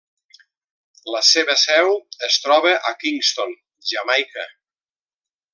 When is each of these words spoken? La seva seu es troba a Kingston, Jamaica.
La 1.15 1.21
seva 1.27 1.57
seu 1.65 1.93
es 2.29 2.39
troba 2.47 2.73
a 2.93 2.97
Kingston, 3.05 3.55
Jamaica. 3.93 4.51